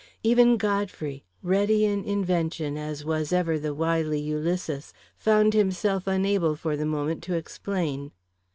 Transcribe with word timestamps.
Even 0.23 0.57
Godfrey, 0.57 1.23
ready 1.43 1.85
in 1.85 2.03
invention 2.03 2.75
as 2.75 3.05
was 3.05 3.31
ever 3.31 3.59
the 3.59 3.71
wily 3.71 4.19
Ulysses, 4.19 4.95
found 5.15 5.53
himself 5.53 6.07
unable, 6.07 6.55
for 6.55 6.75
the 6.75 6.87
moment, 6.87 7.21
to 7.25 7.35
explain. 7.35 8.11